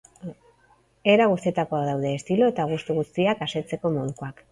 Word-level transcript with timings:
Era 1.15 1.27
guztietakoak 1.33 1.85
daude, 1.89 2.13
estilo 2.21 2.47
eta 2.53 2.65
gustu 2.71 2.95
guztiak 3.01 3.45
asetzeko 3.49 3.93
modukoak. 3.99 4.43